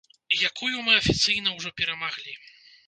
[0.47, 2.33] Якую мы афіцыйна ўжо перамаглі.